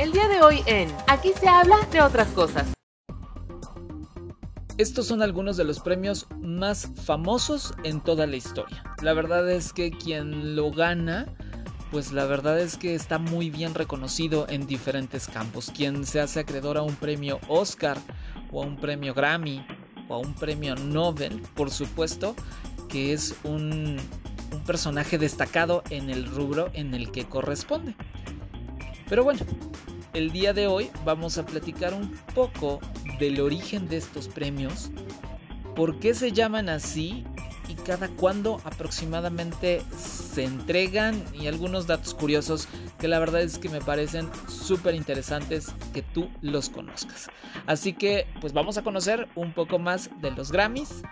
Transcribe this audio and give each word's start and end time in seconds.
El 0.00 0.12
día 0.12 0.28
de 0.28 0.40
hoy 0.40 0.62
en 0.64 0.88
Aquí 1.08 1.30
se 1.38 1.46
habla 1.46 1.76
de 1.92 2.00
otras 2.00 2.28
cosas. 2.28 2.72
Estos 4.78 5.06
son 5.06 5.20
algunos 5.20 5.58
de 5.58 5.64
los 5.64 5.80
premios 5.80 6.26
más 6.40 6.88
famosos 7.04 7.74
en 7.84 8.00
toda 8.00 8.26
la 8.26 8.36
historia. 8.36 8.82
La 9.02 9.12
verdad 9.12 9.50
es 9.50 9.74
que 9.74 9.90
quien 9.90 10.56
lo 10.56 10.70
gana, 10.70 11.26
pues 11.90 12.12
la 12.12 12.24
verdad 12.24 12.58
es 12.60 12.78
que 12.78 12.94
está 12.94 13.18
muy 13.18 13.50
bien 13.50 13.74
reconocido 13.74 14.46
en 14.48 14.66
diferentes 14.66 15.28
campos. 15.28 15.70
Quien 15.76 16.06
se 16.06 16.18
hace 16.18 16.40
acreedor 16.40 16.78
a 16.78 16.82
un 16.82 16.94
premio 16.94 17.38
Oscar 17.48 17.98
o 18.50 18.62
a 18.62 18.66
un 18.66 18.78
premio 18.78 19.12
Grammy 19.12 19.66
o 20.08 20.14
a 20.14 20.18
un 20.18 20.32
premio 20.32 20.76
Nobel, 20.76 21.42
por 21.54 21.70
supuesto, 21.70 22.34
que 22.88 23.12
es 23.12 23.34
un, 23.44 23.98
un 24.50 24.64
personaje 24.64 25.18
destacado 25.18 25.82
en 25.90 26.08
el 26.08 26.24
rubro 26.24 26.70
en 26.72 26.94
el 26.94 27.12
que 27.12 27.26
corresponde. 27.26 27.94
Pero 29.10 29.24
bueno, 29.24 29.40
el 30.12 30.32
día 30.32 30.52
de 30.52 30.66
hoy 30.66 30.90
vamos 31.04 31.38
a 31.38 31.46
platicar 31.46 31.94
un 31.94 32.10
poco 32.34 32.80
del 33.18 33.40
origen 33.40 33.88
de 33.88 33.96
estos 33.96 34.28
premios, 34.28 34.90
por 35.76 35.98
qué 36.00 36.14
se 36.14 36.32
llaman 36.32 36.68
así 36.68 37.24
y 37.68 37.74
cada 37.74 38.08
cuándo 38.08 38.60
aproximadamente 38.64 39.82
se 39.96 40.44
entregan 40.44 41.22
y 41.32 41.46
algunos 41.46 41.86
datos 41.86 42.14
curiosos 42.14 42.66
que 42.98 43.06
la 43.06 43.20
verdad 43.20 43.42
es 43.42 43.58
que 43.58 43.68
me 43.68 43.80
parecen 43.80 44.28
súper 44.48 44.94
interesantes 44.96 45.68
que 45.94 46.02
tú 46.02 46.28
los 46.42 46.68
conozcas. 46.68 47.28
Así 47.66 47.92
que 47.92 48.26
pues 48.40 48.52
vamos 48.52 48.76
a 48.76 48.82
conocer 48.82 49.28
un 49.36 49.52
poco 49.52 49.78
más 49.78 50.10
de 50.20 50.32
los 50.32 50.50
Grammys, 50.50 51.02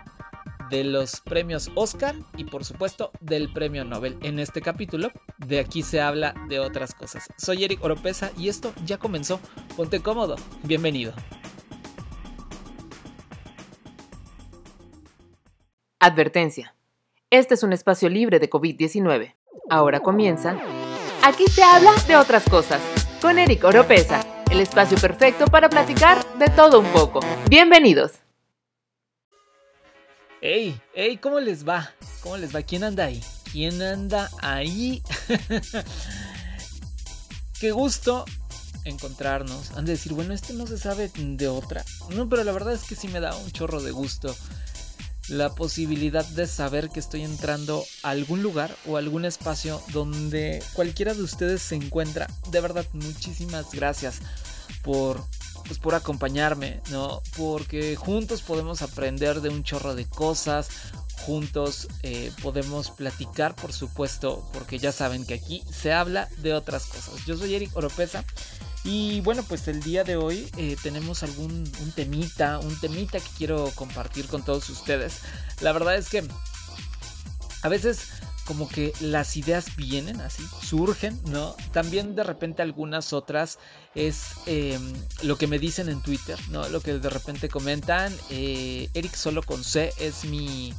de 0.69 0.83
los 0.83 1.21
premios 1.21 1.71
Oscar 1.75 2.15
y 2.37 2.45
por 2.45 2.63
supuesto 2.63 3.11
del 3.19 3.51
premio 3.51 3.83
Nobel. 3.85 4.17
En 4.21 4.39
este 4.39 4.61
capítulo 4.61 5.11
de 5.37 5.59
aquí 5.59 5.83
se 5.83 6.01
habla 6.01 6.33
de 6.47 6.59
otras 6.59 6.93
cosas. 6.93 7.27
Soy 7.37 7.63
Eric 7.63 7.83
Oropesa 7.83 8.31
y 8.37 8.49
esto 8.49 8.73
ya 8.85 8.97
comenzó. 8.97 9.39
Ponte 9.75 9.99
cómodo. 10.01 10.35
Bienvenido. 10.63 11.13
Advertencia. 15.99 16.75
Este 17.29 17.53
es 17.53 17.63
un 17.63 17.73
espacio 17.73 18.09
libre 18.09 18.39
de 18.39 18.49
COVID-19. 18.49 19.35
Ahora 19.69 19.99
comienza. 19.99 20.57
Aquí 21.23 21.45
se 21.47 21.61
habla 21.61 21.91
de 22.07 22.15
otras 22.15 22.45
cosas. 22.45 22.81
Con 23.21 23.37
Eric 23.37 23.63
Oropesa. 23.65 24.21
El 24.49 24.61
espacio 24.61 24.97
perfecto 24.97 25.45
para 25.45 25.69
platicar 25.69 26.25
de 26.37 26.47
todo 26.47 26.79
un 26.79 26.87
poco. 26.87 27.19
Bienvenidos. 27.49 28.28
Hey, 30.41 30.81
hey, 30.93 31.17
¿cómo 31.17 31.41
les 31.41 31.67
va? 31.67 31.93
¿Cómo 32.21 32.37
les 32.37 32.55
va? 32.55 32.61
¿Quién 32.61 32.85
anda 32.85 33.03
ahí? 33.03 33.21
¿Quién 33.51 33.81
anda 33.81 34.29
ahí? 34.41 35.03
Qué 37.59 37.71
gusto 37.71 38.23
encontrarnos. 38.85 39.71
Han 39.71 39.83
de 39.83 39.91
decir, 39.91 40.13
bueno, 40.13 40.33
este 40.33 40.53
no 40.53 40.65
se 40.65 40.77
sabe 40.77 41.11
de 41.13 41.47
otra. 41.49 41.83
No, 42.11 42.29
pero 42.29 42.45
la 42.45 42.53
verdad 42.53 42.73
es 42.73 42.83
que 42.85 42.95
sí 42.95 43.09
me 43.09 43.19
da 43.19 43.35
un 43.35 43.51
chorro 43.51 43.81
de 43.81 43.91
gusto 43.91 44.33
la 45.27 45.53
posibilidad 45.53 46.25
de 46.25 46.47
saber 46.47 46.89
que 46.89 47.01
estoy 47.01 47.23
entrando 47.23 47.83
a 48.03 48.11
algún 48.11 48.41
lugar 48.41 48.73
o 48.87 48.95
algún 48.95 49.25
espacio 49.25 49.81
donde 49.91 50.63
cualquiera 50.71 51.13
de 51.13 51.21
ustedes 51.21 51.61
se 51.61 51.75
encuentra. 51.75 52.27
De 52.49 52.61
verdad, 52.61 52.85
muchísimas 52.93 53.71
gracias 53.71 54.19
por 54.83 55.21
pues 55.69 55.77
por 55.77 55.93
acompañarme, 55.93 56.81
¿no? 56.89 57.21
Porque 57.37 57.95
juntos 57.95 58.41
podemos 58.41 58.81
aprender 58.81 59.39
de 59.39 59.49
un 59.49 59.63
chorro 59.63 59.93
de 59.93 60.05
cosas, 60.05 60.67
juntos 61.27 61.87
eh, 62.01 62.31
podemos 62.41 62.89
platicar, 62.89 63.55
por 63.55 63.71
supuesto, 63.71 64.49
porque 64.51 64.79
ya 64.79 64.91
saben 64.91 65.27
que 65.27 65.35
aquí 65.35 65.63
se 65.71 65.93
habla 65.93 66.27
de 66.37 66.55
otras 66.55 66.87
cosas. 66.87 67.23
Yo 67.27 67.37
soy 67.37 67.53
Eric 67.53 67.77
Oropesa 67.77 68.25
y 68.83 69.21
bueno, 69.21 69.43
pues 69.43 69.67
el 69.67 69.83
día 69.83 70.03
de 70.03 70.15
hoy 70.15 70.49
eh, 70.57 70.75
tenemos 70.81 71.21
algún 71.21 71.71
un 71.81 71.91
temita, 71.91 72.57
un 72.57 72.79
temita 72.79 73.19
que 73.19 73.29
quiero 73.37 73.71
compartir 73.75 74.25
con 74.25 74.43
todos 74.43 74.67
ustedes. 74.71 75.19
La 75.61 75.71
verdad 75.71 75.95
es 75.97 76.09
que 76.09 76.27
a 77.61 77.69
veces 77.69 78.07
como 78.49 78.67
que 78.67 78.93
las 78.99 79.37
ideas 79.37 79.75
vienen 79.75 80.21
así, 80.21 80.43
surgen, 80.63 81.21
¿no? 81.25 81.55
También 81.71 82.15
de 82.15 82.23
repente 82.23 82.63
algunas 82.63 83.13
otras 83.13 83.59
es 83.93 84.31
em, 84.47 84.91
lo 85.21 85.37
que 85.37 85.45
me 85.45 85.59
dicen 85.59 85.87
en 85.87 86.01
Twitter, 86.01 86.39
¿no? 86.49 86.67
Lo 86.67 86.81
que 86.81 86.97
de 86.97 87.09
repente 87.11 87.47
comentan. 87.47 88.11
Eh, 88.31 88.89
Eric 88.95 89.13
solo 89.13 89.43
con 89.43 89.63
C 89.63 89.93
es 89.99 90.25
mi, 90.25 90.73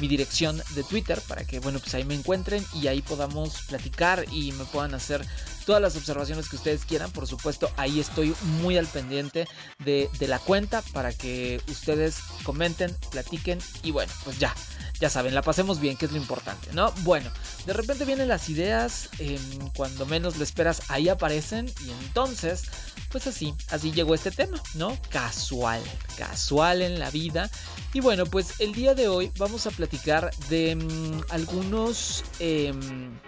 mi 0.00 0.06
dirección 0.06 0.60
de 0.74 0.84
Twitter 0.84 1.18
para 1.26 1.46
que, 1.46 1.60
bueno, 1.60 1.78
pues 1.78 1.94
ahí 1.94 2.04
me 2.04 2.14
encuentren 2.14 2.62
y 2.74 2.88
ahí 2.88 3.00
podamos 3.00 3.62
platicar 3.68 4.26
y 4.30 4.52
me 4.52 4.66
puedan 4.66 4.92
hacer 4.92 5.26
todas 5.64 5.80
las 5.80 5.96
observaciones 5.96 6.50
que 6.50 6.56
ustedes 6.56 6.84
quieran. 6.84 7.10
Por 7.10 7.26
supuesto, 7.26 7.70
ahí 7.78 8.00
estoy 8.00 8.34
muy 8.60 8.76
al 8.76 8.86
pendiente 8.86 9.48
de, 9.82 10.10
de 10.18 10.28
la 10.28 10.40
cuenta 10.40 10.82
para 10.92 11.10
que 11.10 11.58
ustedes 11.68 12.18
comenten, 12.42 12.94
platiquen 13.10 13.60
y 13.82 13.92
bueno, 13.92 14.12
pues 14.24 14.38
ya 14.38 14.54
ya 15.00 15.10
saben, 15.10 15.34
la 15.34 15.42
pasemos 15.42 15.80
bien, 15.80 15.96
que 15.96 16.06
es 16.06 16.12
lo 16.12 16.18
importante, 16.18 16.72
¿no? 16.72 16.92
Bueno, 17.02 17.30
de 17.66 17.72
repente 17.72 18.04
vienen 18.04 18.28
las 18.28 18.48
ideas, 18.48 19.08
em, 19.18 19.70
cuando 19.76 20.06
menos 20.06 20.36
lo 20.36 20.44
esperas, 20.44 20.82
ahí 20.88 21.08
aparecen 21.08 21.66
y 21.84 21.90
entonces, 22.04 22.64
pues 23.10 23.26
así, 23.26 23.54
así 23.70 23.92
llegó 23.92 24.14
este 24.14 24.30
tema, 24.30 24.60
¿no? 24.74 24.96
Casual, 25.10 25.82
casual 26.16 26.82
en 26.82 26.98
la 26.98 27.10
vida. 27.10 27.50
Y 27.92 28.00
bueno, 28.00 28.26
pues 28.26 28.60
el 28.60 28.72
día 28.72 28.94
de 28.94 29.08
hoy 29.08 29.32
vamos 29.36 29.66
a 29.66 29.70
platicar 29.70 30.30
de 30.48 30.72
em, 30.72 31.22
algunos... 31.30 32.24
Em, 32.38 33.18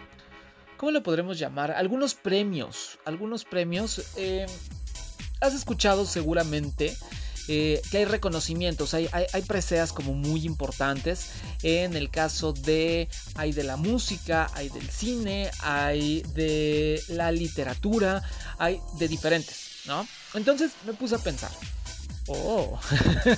¿Cómo 0.77 0.93
lo 0.93 1.03
podremos 1.03 1.39
llamar? 1.39 1.71
Algunos 1.71 2.15
premios, 2.15 2.99
algunos 3.07 3.45
premios. 3.45 4.03
has 5.41 5.55
escuchado 5.55 6.05
seguramente 6.05 6.95
eh, 7.49 7.81
que 7.91 7.99
hay 7.99 8.05
reconocimientos, 8.05 8.95
hay, 8.95 9.09
hay, 9.13 9.43
preseas 9.43 9.93
como 9.93 10.13
muy 10.13 10.45
importantes. 10.45 11.31
En 11.63 11.97
el 11.97 12.11
caso 12.11 12.53
de, 12.53 13.09
hay 13.35 13.53
de 13.53 13.65
la 13.65 13.77
música, 13.77 14.51
hay 14.55 14.69
del 14.69 14.89
cine, 14.91 15.51
hay 15.61 16.23
de 16.35 17.03
la 17.09 17.31
literatura, 17.33 18.23
hay 18.59 18.81
de 18.99 19.09
diferentes, 19.09 19.83
¿no? 19.87 20.07
Entonces 20.35 20.73
me 20.85 20.93
puse 20.93 21.15
a 21.15 21.19
pensar. 21.19 21.51
Oh, 22.29 22.79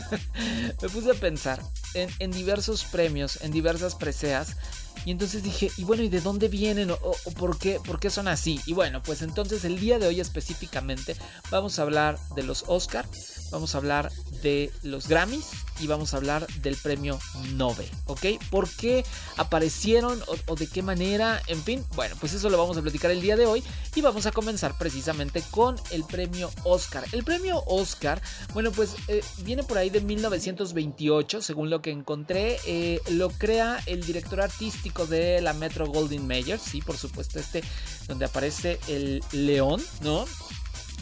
me 0.82 0.88
puse 0.88 1.10
a 1.10 1.14
pensar 1.14 1.62
en, 1.92 2.08
en 2.20 2.30
diversos 2.30 2.84
premios, 2.84 3.38
en 3.42 3.52
diversas 3.52 3.94
preseas 3.94 4.56
y 5.04 5.10
entonces 5.10 5.42
dije, 5.42 5.70
y 5.76 5.84
bueno, 5.84 6.02
¿y 6.02 6.08
de 6.08 6.20
dónde 6.20 6.48
vienen? 6.48 6.90
¿O, 6.90 7.14
por, 7.38 7.58
qué, 7.58 7.80
por, 7.84 8.00
qué, 8.00 8.10
son 8.10 8.28
así? 8.28 8.60
Y 8.66 8.72
bueno, 8.72 9.02
pues 9.02 9.22
entonces 9.22 9.64
el 9.64 9.78
día 9.78 9.98
de 9.98 10.06
hoy 10.06 10.20
específicamente 10.20 11.16
vamos 11.50 11.78
a 11.78 11.82
hablar 11.82 12.18
de 12.34 12.42
los 12.42 12.64
Oscar, 12.66 13.06
vamos 13.50 13.74
a 13.74 13.78
hablar 13.78 14.10
de 14.42 14.70
los 14.82 15.08
Grammys 15.08 15.46
y 15.80 15.86
vamos 15.86 16.12
a 16.12 16.16
hablar 16.16 16.46
del 16.60 16.76
premio 16.76 17.18
Nobel, 17.54 17.88
¿ok? 18.06 18.26
¿Por 18.50 18.68
qué 18.68 19.04
aparecieron 19.36 20.20
o, 20.46 20.54
de 20.56 20.66
qué 20.66 20.82
manera? 20.82 21.40
En 21.46 21.62
fin, 21.62 21.84
bueno, 21.94 22.16
pues 22.18 22.32
eso 22.32 22.50
lo 22.50 22.58
vamos 22.58 22.76
a 22.76 22.82
platicar 22.82 23.10
el 23.10 23.20
día 23.20 23.36
de 23.36 23.46
hoy 23.46 23.62
y 23.94 24.00
vamos 24.00 24.26
a 24.26 24.32
comenzar 24.32 24.76
precisamente 24.76 25.42
con 25.50 25.76
el 25.90 26.04
premio 26.04 26.50
Oscar. 26.64 27.04
El 27.12 27.24
premio 27.24 27.62
Oscar, 27.66 28.20
bueno, 28.54 28.72
pues 28.72 28.94
eh, 29.08 29.22
viene 29.44 29.62
por 29.62 29.78
ahí 29.78 29.90
de 29.90 30.00
1928, 30.00 31.42
según 31.42 31.70
lo 31.70 31.80
que 31.80 31.90
encontré, 31.90 32.58
eh, 32.66 33.00
lo 33.10 33.30
crea 33.30 33.80
el 33.86 34.04
director 34.04 34.40
artístico 34.40 35.06
de 35.06 35.40
la 35.40 35.52
Metro 35.52 35.86
Golden 35.86 36.26
Mayer, 36.26 36.58
sí, 36.58 36.80
por 36.80 36.96
supuesto, 36.96 37.38
este 37.38 37.62
donde 38.06 38.24
aparece 38.24 38.80
el 38.88 39.22
león, 39.32 39.82
¿no? 40.02 40.24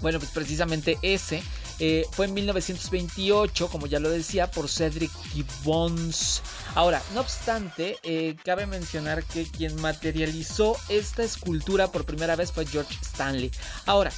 Bueno, 0.02 0.18
pues 0.18 0.30
precisamente 0.30 0.98
ese 1.02 1.42
eh, 1.78 2.06
fue 2.12 2.26
en 2.26 2.34
1928, 2.34 3.68
como 3.68 3.86
ya 3.86 4.00
lo 4.00 4.08
decía, 4.10 4.50
por 4.50 4.68
Cedric 4.68 5.10
Gibbons. 5.32 6.42
Ahora, 6.74 7.02
no 7.14 7.20
obstante, 7.20 7.98
eh, 8.02 8.36
cabe 8.44 8.66
mencionar 8.66 9.24
que 9.24 9.44
quien 9.44 9.80
materializó 9.80 10.76
esta 10.88 11.22
escultura 11.22 11.92
por 11.92 12.04
primera 12.04 12.36
vez 12.36 12.52
fue 12.52 12.66
George 12.66 12.94
Stanley. 13.02 13.50
Ahora, 13.86 14.10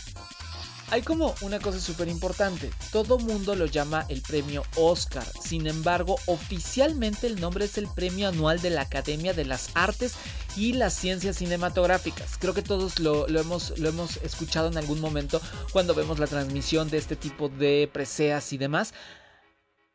hay 0.91 1.03
como 1.03 1.35
una 1.43 1.59
cosa 1.59 1.81
súper 1.81 2.09
importante. 2.09 2.71
Todo 2.93 3.19
mundo 3.19 3.55
lo 3.55 3.67
llama 3.67 4.07
el 4.09 4.23
premio 4.23 4.65
Oscar. 4.77 5.25
Sin 5.43 5.67
embargo, 5.67 6.17
oficialmente 6.27 7.27
el 7.27 7.41
nombre 7.41 7.67
es 7.67 7.77
el 7.77 7.89
premio 7.89 8.29
anual 8.29 8.61
de 8.63 8.71
la 8.71 8.83
Academia 8.83 9.35
de 9.35 9.45
las 9.45 9.71
Artes 9.75 10.15
y 10.59 10.73
las 10.73 10.93
Ciencias 10.93 11.37
Cinematográficas. 11.37 12.37
Creo 12.39 12.53
que 12.53 12.63
todos 12.63 12.99
lo, 12.99 13.29
hemos, 13.29 13.79
lo 13.79 13.89
hemos 13.89 14.17
escuchado 14.19 14.69
en 14.69 14.77
algún 14.77 15.01
momento 15.01 15.41
cuando 15.73 15.95
vemos 15.95 16.19
la 16.19 16.27
transmisión 16.27 16.91
de 16.91 16.99
este 16.99 17.15
tipo 17.15 17.49
de 17.49 17.89
preseas 17.93 18.53
y 18.53 18.59
demás. 18.59 18.93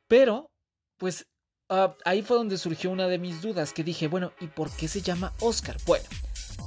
Pero, 0.07 0.50
pues 0.98 1.27
ah, 1.69 1.95
ahí 2.06 2.21
fue 2.21 2.38
donde 2.38 2.57
surgió 2.57 2.92
una 2.92 3.07
de 3.07 3.19
mis 3.19 3.42
dudas 3.42 3.74
que 3.74 3.83
dije, 3.83 4.07
bueno, 4.07 4.31
¿y 4.39 4.48
por 4.48 4.71
qué 4.71 4.88
se 4.88 5.01
llama 5.01 5.33
Oscar? 5.42 5.75
Bueno. 5.86 6.06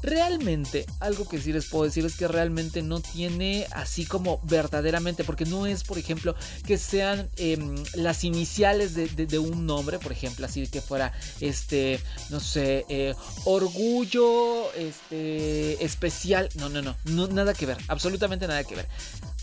Realmente, 0.06 0.86
algo 1.00 1.26
que 1.26 1.40
sí 1.40 1.52
les 1.52 1.66
puedo 1.66 1.82
decir 1.82 2.04
es 2.04 2.14
que 2.14 2.28
realmente 2.28 2.80
no 2.80 3.00
tiene 3.00 3.66
así 3.72 4.06
como 4.06 4.40
verdaderamente, 4.44 5.24
porque 5.24 5.44
no 5.46 5.66
es, 5.66 5.82
por 5.82 5.98
ejemplo, 5.98 6.36
que 6.64 6.78
sean 6.78 7.28
em, 7.36 7.74
las 7.94 8.22
iniciales 8.22 8.94
de, 8.94 9.38
un 9.40 9.66
nombre, 9.66 9.98
por 9.98 10.12
ejemplo, 10.12 10.46
así 10.46 10.68
que 10.68 10.80
fuera, 10.80 11.12
este, 11.40 11.98
no 12.30 12.38
sé, 12.38 12.86
eh, 12.88 13.16
orgullo, 13.46 14.72
este, 14.74 15.84
especial. 15.84 16.50
No, 16.54 16.68
no, 16.68 16.82
no, 16.82 16.96
no, 17.06 17.26
nada 17.26 17.52
que 17.52 17.66
ver, 17.66 17.78
absolutamente 17.88 18.46
nada 18.46 18.62
que 18.62 18.76
ver. 18.76 18.86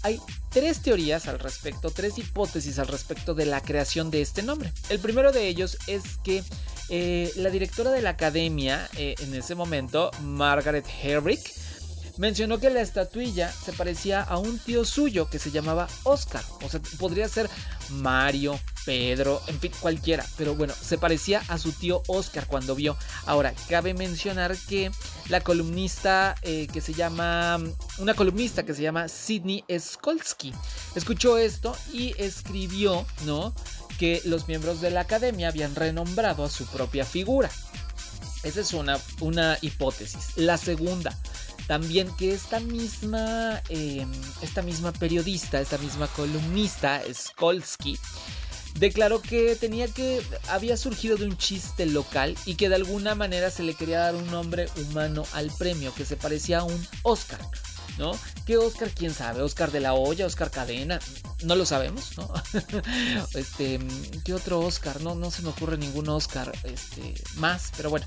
Hay 0.03 0.19
tres 0.49 0.81
teorías 0.81 1.27
al 1.27 1.39
respecto, 1.39 1.89
tres 1.89 2.17
hipótesis 2.17 2.77
al 2.77 2.87
respecto 2.87 3.33
de 3.33 3.45
la 3.45 3.61
creación 3.61 4.11
de 4.11 4.21
este 4.21 4.43
nombre. 4.43 4.71
El 4.89 4.99
primero 4.99 5.31
de 5.31 5.47
ellos 5.47 5.77
es 5.87 6.03
que 6.23 6.43
eh, 6.89 7.31
la 7.37 7.49
directora 7.49 7.91
de 7.91 8.01
la 8.01 8.11
academia 8.11 8.89
eh, 8.97 9.15
en 9.19 9.33
ese 9.33 9.55
momento, 9.55 10.11
Margaret 10.21 10.85
Herrick, 11.01 11.39
mencionó 12.17 12.59
que 12.59 12.69
la 12.69 12.81
estatuilla 12.81 13.51
se 13.51 13.73
parecía 13.73 14.21
a 14.21 14.37
un 14.37 14.59
tío 14.59 14.85
suyo 14.85 15.29
que 15.29 15.39
se 15.39 15.51
llamaba 15.51 15.87
Oscar. 16.03 16.43
O 16.63 16.69
sea, 16.69 16.79
podría 16.99 17.27
ser 17.27 17.49
Mario, 17.89 18.59
Pedro, 18.85 19.41
en 19.47 19.59
fin, 19.59 19.71
cualquiera. 19.79 20.25
Pero 20.37 20.55
bueno, 20.55 20.73
se 20.73 20.97
parecía 20.97 21.43
a 21.47 21.57
su 21.57 21.71
tío 21.71 22.03
Oscar 22.07 22.47
cuando 22.47 22.75
vio. 22.75 22.97
Ahora, 23.25 23.53
cabe 23.67 23.93
mencionar 23.93 24.55
que 24.69 24.91
la 25.29 25.41
columnista 25.41 26.35
eh, 26.41 26.67
que 26.71 26.81
se 26.81 26.93
llama, 26.93 27.59
una 27.97 28.13
columnista 28.13 28.63
que 28.63 28.73
se 28.73 28.81
llama 28.81 29.07
Sidney 29.07 29.63
Skolsky, 29.77 30.53
escuchó 30.95 31.37
esto 31.37 31.75
y 31.91 32.13
escribió, 32.21 33.05
¿no? 33.25 33.53
Que 33.97 34.21
los 34.25 34.47
miembros 34.47 34.81
de 34.81 34.91
la 34.91 35.01
academia 35.01 35.49
habían 35.49 35.75
renombrado 35.75 36.43
a 36.43 36.49
su 36.49 36.65
propia 36.67 37.05
figura. 37.05 37.49
Esa 38.43 38.59
es 38.59 38.73
una, 38.73 38.99
una 39.21 39.57
hipótesis. 39.61 40.35
La 40.35 40.57
segunda, 40.57 41.17
también 41.67 42.13
que 42.15 42.33
esta 42.33 42.59
misma, 42.59 43.61
em, 43.69 44.11
esta 44.41 44.61
misma 44.61 44.91
periodista, 44.91 45.61
esta 45.61 45.77
misma 45.77 46.07
columnista, 46.07 47.01
Skolsky, 47.13 47.97
declaró 48.79 49.21
que 49.21 49.55
tenía 49.55 49.87
que 49.87 50.21
había 50.49 50.77
surgido 50.77 51.17
de 51.17 51.25
un 51.25 51.37
chiste 51.37 51.85
local 51.85 52.35
y 52.45 52.55
que 52.55 52.69
de 52.69 52.75
alguna 52.75 53.15
manera 53.15 53.51
se 53.51 53.63
le 53.63 53.75
quería 53.75 53.99
dar 53.99 54.15
un 54.15 54.29
nombre 54.31 54.67
humano 54.77 55.23
al 55.33 55.51
premio 55.57 55.93
que 55.93 56.05
se 56.05 56.17
parecía 56.17 56.59
a 56.59 56.63
un 56.63 56.87
Oscar. 57.03 57.39
¿No? 57.97 58.17
¿Qué 58.45 58.57
Oscar? 58.57 58.89
¿Quién 58.89 59.13
sabe? 59.13 59.41
¿Oscar 59.41 59.71
de 59.71 59.79
la 59.79 59.93
Hoya? 59.93 60.25
¿Oscar 60.25 60.51
Cadena? 60.51 60.99
No 61.43 61.55
lo 61.55 61.65
sabemos, 61.65 62.17
¿no? 62.17 62.31
este, 63.35 63.79
¿qué 64.25 64.33
otro 64.33 64.59
Oscar? 64.59 65.01
No, 65.01 65.15
no 65.15 65.31
se 65.31 65.41
me 65.41 65.49
ocurre 65.49 65.77
ningún 65.77 66.09
Oscar 66.09 66.51
este, 66.63 67.13
más, 67.35 67.71
pero 67.75 67.89
bueno. 67.89 68.05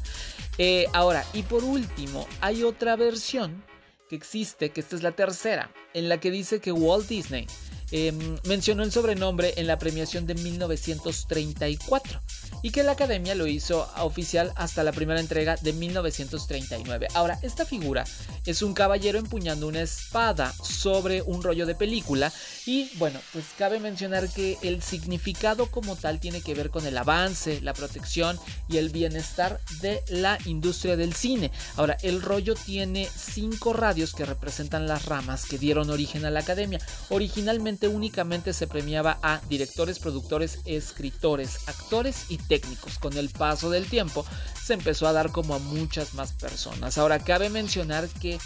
Eh, 0.58 0.86
ahora, 0.92 1.24
y 1.32 1.42
por 1.42 1.64
último, 1.64 2.26
hay 2.40 2.62
otra 2.62 2.96
versión 2.96 3.64
que 4.08 4.16
existe, 4.16 4.70
que 4.70 4.80
esta 4.80 4.96
es 4.96 5.02
la 5.02 5.12
tercera, 5.12 5.70
en 5.94 6.08
la 6.08 6.20
que 6.20 6.30
dice 6.30 6.60
que 6.60 6.72
Walt 6.72 7.08
Disney 7.08 7.46
Em, 7.92 8.36
mencionó 8.44 8.82
el 8.82 8.90
sobrenombre 8.90 9.54
en 9.56 9.68
la 9.68 9.78
premiación 9.78 10.26
de 10.26 10.34
1934 10.34 12.20
y 12.66 12.72
que 12.72 12.82
la 12.82 12.92
academia 12.92 13.36
lo 13.36 13.46
hizo 13.46 13.88
oficial 13.98 14.52
hasta 14.56 14.82
la 14.82 14.90
primera 14.90 15.20
entrega 15.20 15.54
de 15.54 15.72
1939. 15.72 17.06
Ahora, 17.14 17.38
esta 17.42 17.64
figura 17.64 18.02
es 18.44 18.60
un 18.60 18.74
caballero 18.74 19.20
empuñando 19.20 19.68
una 19.68 19.82
espada 19.82 20.52
sobre 20.64 21.22
un 21.22 21.44
rollo 21.44 21.64
de 21.64 21.76
película 21.76 22.32
y 22.66 22.90
bueno, 22.96 23.20
pues 23.32 23.44
cabe 23.56 23.78
mencionar 23.78 24.28
que 24.28 24.58
el 24.62 24.82
significado 24.82 25.70
como 25.70 25.94
tal 25.94 26.18
tiene 26.18 26.40
que 26.40 26.54
ver 26.54 26.70
con 26.70 26.84
el 26.86 26.98
avance, 26.98 27.60
la 27.60 27.72
protección 27.72 28.36
y 28.68 28.78
el 28.78 28.90
bienestar 28.90 29.60
de 29.80 30.02
la 30.08 30.36
industria 30.44 30.96
del 30.96 31.14
cine. 31.14 31.52
Ahora, 31.76 31.96
el 32.02 32.20
rollo 32.20 32.56
tiene 32.56 33.08
cinco 33.16 33.74
radios 33.74 34.12
que 34.12 34.24
representan 34.24 34.88
las 34.88 35.04
ramas 35.04 35.46
que 35.46 35.56
dieron 35.56 35.88
origen 35.88 36.24
a 36.24 36.32
la 36.32 36.40
academia. 36.40 36.80
Originalmente 37.10 37.86
únicamente 37.86 38.52
se 38.52 38.66
premiaba 38.66 39.20
a 39.22 39.40
directores, 39.48 40.00
productores, 40.00 40.58
escritores, 40.64 41.68
actores 41.68 42.24
y 42.28 42.38
técnicos. 42.38 42.55
Con 43.00 43.16
el 43.16 43.30
paso 43.30 43.70
del 43.70 43.86
tiempo 43.86 44.24
se 44.62 44.74
empezó 44.74 45.06
a 45.06 45.12
dar 45.12 45.30
como 45.30 45.54
a 45.54 45.58
muchas 45.58 46.14
más 46.14 46.32
personas. 46.32 46.98
Ahora 46.98 47.18
cabe 47.18 47.50
mencionar 47.50 48.08
que 48.08 48.38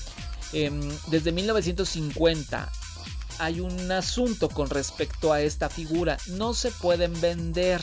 em, 0.53 0.81
desde 1.09 1.33
1950 1.33 2.71
hay 3.39 3.61
un 3.61 3.91
asunto 3.91 4.51
con 4.51 4.69
respecto 4.69 5.33
a 5.33 5.41
esta 5.41 5.71
figura. 5.71 6.19
No 6.27 6.53
se 6.53 6.71
pueden 6.71 7.19
vender. 7.21 7.83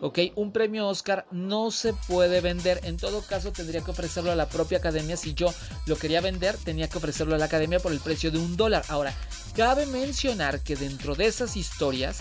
¿ok? 0.00 0.18
Un 0.34 0.52
premio 0.52 0.88
Oscar 0.88 1.26
no 1.30 1.70
se 1.70 1.92
puede 1.92 2.40
vender. 2.40 2.80
En 2.84 2.96
todo 2.96 3.22
caso, 3.22 3.52
tendría 3.52 3.80
que 3.82 3.90
ofrecerlo 3.90 4.30
a 4.30 4.34
la 4.34 4.48
propia 4.48 4.78
academia. 4.78 5.16
Si 5.16 5.34
yo 5.34 5.52
lo 5.86 5.96
quería 5.96 6.20
vender, 6.20 6.56
tenía 6.56 6.88
que 6.88 6.98
ofrecerlo 6.98 7.34
a 7.34 7.38
la 7.38 7.46
academia 7.46 7.80
por 7.80 7.92
el 7.92 8.00
precio 8.00 8.30
de 8.30 8.38
un 8.38 8.56
dólar. 8.56 8.84
Ahora, 8.88 9.14
cabe 9.56 9.86
mencionar 9.86 10.60
que 10.60 10.76
dentro 10.76 11.14
de 11.14 11.26
esas 11.26 11.56
historias 11.56 12.18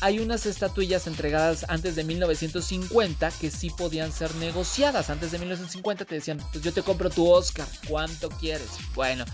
hay 0.00 0.18
unas 0.18 0.46
estatuillas 0.46 1.06
entregadas 1.06 1.64
antes 1.68 1.96
de 1.96 2.04
1950 2.04 3.30
que 3.40 3.50
sí 3.50 3.70
podían 3.70 4.12
ser 4.12 4.34
negociadas. 4.36 5.10
Antes 5.10 5.32
de 5.32 5.38
1950 5.38 6.04
te 6.04 6.14
decían, 6.16 6.38
pues 6.52 6.62
yo 6.62 6.72
te 6.72 6.82
compro 6.82 7.10
tu 7.10 7.30
Oscar, 7.30 7.66
¿cuánto 7.88 8.28
quieres? 8.28 8.68
Bueno, 8.94 9.24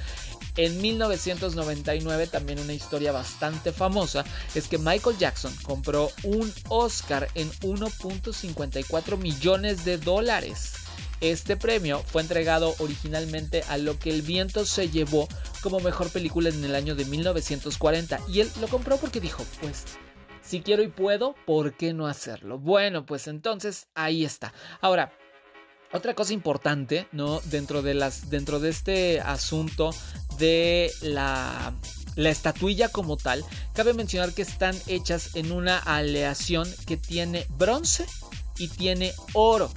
en 0.57 0.81
1999 0.81 2.27
también 2.27 2.61
una 2.61 2.75
historia 2.75 3.13
bastante 3.13 3.73
famosa 3.73 4.25
es 4.55 4.69
que 4.69 4.79
Michael 4.79 5.19
Jackson 5.19 5.55
compró 5.63 6.11
un 6.23 6.53
Oscar 6.69 7.29
en 7.35 7.51
1.54 7.61 9.17
millones 9.17 9.85
de 9.85 9.99
dólares. 9.99 10.75
Este 11.21 11.57
premio 11.57 12.03
fue 12.05 12.23
entregado 12.23 12.75
originalmente 12.79 13.63
a 13.69 13.79
Lo 13.79 13.99
que 13.99 14.11
el 14.11 14.23
viento 14.23 14.67
se 14.67 14.91
llevó 14.91 15.29
como 15.63 15.79
mejor 15.79 16.11
película 16.11 16.49
en 16.49 16.65
el 16.65 16.75
año 16.75 16.97
de 16.97 17.05
1940 17.05 18.21
y 18.29 18.41
él 18.41 18.51
lo 18.61 18.67
compró 18.67 18.97
porque 18.97 19.21
dijo, 19.21 19.45
pues 19.61 19.85
si 20.43 20.61
quiero 20.61 20.83
y 20.83 20.89
puedo, 20.89 21.35
¿por 21.47 21.75
qué 21.75 21.93
no 21.93 22.07
hacerlo? 22.07 22.59
Bueno, 22.59 23.07
pues 23.07 23.29
entonces 23.29 23.89
ahí 23.95 24.25
está. 24.25 24.53
Ahora, 24.81 25.13
otra 25.93 26.15
cosa 26.15 26.33
importante, 26.33 27.07
¿no? 27.13 27.41
Dentro 27.45 27.83
de 27.83 27.95
las. 27.95 28.31
Dentro 28.31 28.61
de 28.61 28.71
este 28.71 29.21
asunto 29.21 29.95
de 30.39 30.91
la. 31.03 31.75
La 32.15 32.29
estatuilla 32.29 32.91
como 32.91 33.17
tal, 33.17 33.43
cabe 33.73 33.95
mencionar 33.95 34.35
que 34.35 34.43
están 34.43 34.77
hechas 34.87 35.35
en 35.35 35.51
una 35.51 35.79
aleación 35.79 36.69
que 36.87 36.99
tiene 36.99 37.47
bronce 37.57 38.05
y 38.59 38.69
tiene 38.69 39.15
oro. 39.33 39.73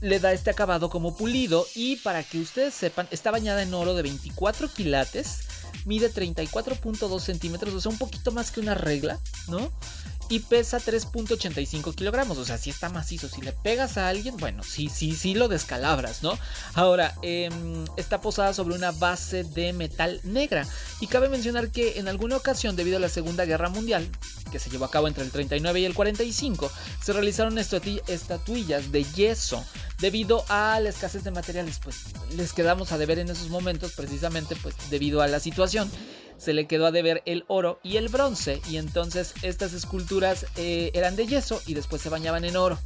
Le 0.00 0.20
da 0.20 0.32
este 0.32 0.48
acabado 0.48 0.88
como 0.88 1.14
pulido 1.14 1.66
y 1.74 1.96
para 1.96 2.22
que 2.22 2.40
ustedes 2.40 2.72
sepan, 2.72 3.06
está 3.10 3.30
bañada 3.30 3.62
en 3.62 3.74
oro 3.74 3.92
de 3.92 4.00
24 4.00 4.68
quilates, 4.72 5.49
mide 5.84 6.12
34.2 6.12 7.20
centímetros, 7.20 7.74
o 7.74 7.80
sea, 7.80 7.90
un 7.90 7.98
poquito 7.98 8.32
más 8.32 8.50
que 8.50 8.60
una 8.60 8.74
regla, 8.74 9.18
¿no? 9.48 9.70
Y 10.30 10.38
pesa 10.38 10.78
3.85 10.78 11.94
kilogramos. 11.94 12.38
O 12.38 12.44
sea, 12.44 12.56
si 12.56 12.70
está 12.70 12.88
macizo. 12.88 13.28
Si 13.28 13.42
le 13.42 13.52
pegas 13.52 13.98
a 13.98 14.08
alguien, 14.08 14.36
bueno, 14.36 14.62
sí, 14.62 14.88
sí, 14.88 15.14
sí 15.14 15.34
lo 15.34 15.48
descalabras, 15.48 16.22
¿no? 16.22 16.38
Ahora, 16.74 17.14
em, 17.22 17.84
está 17.96 18.20
posada 18.20 18.54
sobre 18.54 18.76
una 18.76 18.92
base 18.92 19.42
de 19.44 19.72
metal 19.72 20.20
negra. 20.22 20.66
Y 21.00 21.08
cabe 21.08 21.28
mencionar 21.28 21.70
que 21.70 21.98
en 21.98 22.08
alguna 22.08 22.36
ocasión, 22.36 22.76
debido 22.76 22.96
a 22.96 23.00
la 23.00 23.08
Segunda 23.08 23.44
Guerra 23.44 23.68
Mundial, 23.68 24.08
que 24.52 24.60
se 24.60 24.70
llevó 24.70 24.84
a 24.84 24.90
cabo 24.90 25.08
entre 25.08 25.24
el 25.24 25.32
39 25.32 25.80
y 25.80 25.84
el 25.84 25.94
45, 25.94 26.70
se 27.02 27.12
realizaron 27.12 27.58
estatuillas 27.58 28.92
de 28.92 29.04
yeso. 29.04 29.64
Debido 29.98 30.44
a 30.48 30.78
la 30.80 30.88
escasez 30.88 31.24
de 31.24 31.32
materiales, 31.32 31.80
pues 31.82 31.96
les 32.36 32.52
quedamos 32.52 32.92
a 32.92 32.98
deber 32.98 33.18
en 33.18 33.30
esos 33.30 33.48
momentos, 33.48 33.92
precisamente 33.92 34.56
pues 34.56 34.74
debido 34.90 35.22
a 35.22 35.28
la 35.28 35.40
situación 35.40 35.90
se 36.40 36.54
le 36.54 36.66
quedó 36.66 36.86
a 36.86 36.90
deber 36.90 37.22
el 37.26 37.44
oro 37.48 37.80
y 37.82 37.98
el 37.98 38.08
bronce. 38.08 38.62
Y 38.68 38.78
entonces 38.78 39.34
estas 39.42 39.74
esculturas 39.74 40.46
eh, 40.56 40.90
eran 40.94 41.14
de 41.14 41.26
yeso 41.26 41.60
y 41.66 41.74
después 41.74 42.00
se 42.00 42.08
bañaban 42.08 42.44
en 42.44 42.56
oro. 42.56 42.78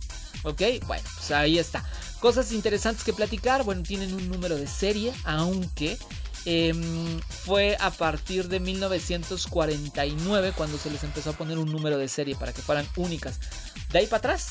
¿Ok? 0.43 0.61
Bueno, 0.87 1.05
pues 1.17 1.31
ahí 1.31 1.59
está. 1.59 1.85
Cosas 2.21 2.53
interesantes 2.53 3.05
que 3.05 3.13
platicar. 3.13 3.63
Bueno, 3.65 3.83
tienen 3.83 4.13
un 4.13 4.29
número 4.29 4.57
de 4.57 4.67
serie, 4.67 5.13
aunque 5.25 5.97
em, 6.45 7.21
fue 7.21 7.77
a 7.81 7.91
partir 7.91 8.49
de 8.49 8.59
1949 8.59 10.53
cuando 10.57 10.77
se 10.77 10.91
les 10.91 11.05
empezó 11.05 11.31
a 11.31 11.35
poner 11.35 11.57
un 11.57 11.71
número 11.71 11.97
de 11.97 12.09
serie 12.09 12.35
para 12.35 12.53
que 12.53 12.61
fueran 12.61 12.87
únicas. 12.97 13.39
De 13.93 14.01
ahí 14.01 14.07
para 14.07 14.19
atrás, 14.19 14.49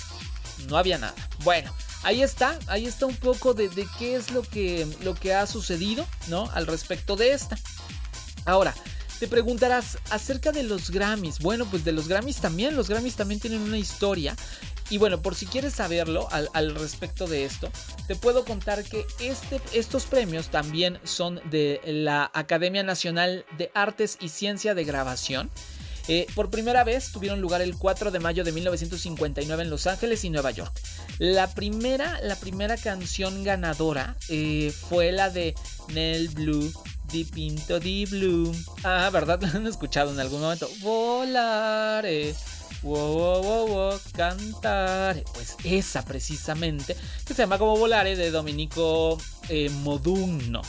no 0.69 0.77
había 0.77 0.97
nada. 0.97 1.13
Bueno, 1.43 1.75
ahí 2.03 2.23
está, 2.23 2.57
ahí 2.67 2.85
está 2.85 3.05
un 3.05 3.17
poco 3.17 3.53
de, 3.53 3.67
de, 3.67 3.85
qué 3.99 4.15
es 4.15 4.31
lo 4.31 4.43
que, 4.43 4.87
lo 5.01 5.13
que 5.13 5.33
ha 5.33 5.45
sucedido, 5.45 6.07
¿no? 6.27 6.49
Al 6.53 6.67
respecto 6.67 7.17
de 7.17 7.33
esta. 7.33 7.57
Ahora, 8.45 8.73
te 9.23 9.29
preguntarás 9.29 9.99
acerca 10.09 10.51
de 10.51 10.63
los 10.63 10.91
Grammys. 10.91 11.39
Bueno, 11.39 11.65
pues 11.65 11.85
de 11.85 11.93
los 11.93 12.09
Grammys 12.09 12.41
también. 12.41 12.75
Los 12.75 12.89
Grammys 12.89 13.15
también 13.15 13.39
tienen 13.39 13.61
una 13.61 13.77
historia. 13.77 14.35
Y 14.89 14.97
bueno, 14.97 15.21
por 15.21 15.33
si 15.33 15.45
quieres 15.45 15.75
saberlo 15.75 16.27
al, 16.29 16.75
respecto 16.75 17.25
de 17.25 17.45
esto, 17.45 17.71
te 18.05 18.17
puedo 18.17 18.43
contar 18.43 18.83
que 18.83 19.05
este, 19.21 19.61
estos 19.71 20.07
premios 20.07 20.49
también 20.49 20.99
son 21.05 21.39
de 21.49 21.79
la 21.85 22.31
Academia 22.33 22.83
Nacional 22.83 23.45
de 23.57 23.71
Artes 23.73 24.17
y 24.19 24.27
Ciencia 24.27 24.75
de 24.75 24.83
Grabación. 24.83 25.49
Eh, 26.09 26.27
por 26.35 26.49
primera 26.49 26.83
vez 26.83 27.13
tuvieron 27.13 27.39
lugar 27.39 27.61
el 27.61 27.77
4 27.77 28.11
de 28.11 28.19
mayo 28.19 28.43
de 28.43 28.51
1959 28.51 29.63
en 29.63 29.69
Los 29.69 29.87
Ángeles 29.87 30.25
y 30.25 30.31
Nueva 30.31 30.51
York. 30.51 30.77
La 31.17 31.55
primera, 31.55 32.19
la 32.23 32.35
primera 32.35 32.75
canción 32.75 33.45
ganadora 33.45 34.17
eh, 34.27 34.73
fue 34.89 35.13
la 35.13 35.29
de 35.29 35.55
Nell 35.93 36.27
Blue. 36.27 36.73
Di 37.13 37.25
Pinto 37.25 37.77
Di 37.77 38.07
Blue. 38.09 38.51
Ah, 38.83 39.11
¿verdad? 39.11 39.39
Lo 39.43 39.47
han 39.47 39.67
escuchado 39.67 40.11
en 40.11 40.19
algún 40.19 40.41
momento. 40.41 40.67
Volare. 40.81 42.33
Wow, 42.81 43.67
wow, 43.67 43.99
cantar. 44.13 45.23
Pues 45.33 45.55
esa 45.63 46.03
precisamente, 46.03 46.95
que 47.25 47.33
se 47.33 47.43
llama 47.43 47.57
como 47.57 47.77
Volare 47.77 48.15
de 48.15 48.31
Dominico 48.31 49.17
eh, 49.49 49.69
Modugno. 49.69 50.61